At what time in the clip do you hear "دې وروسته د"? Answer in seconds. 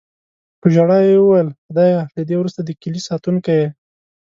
2.27-2.69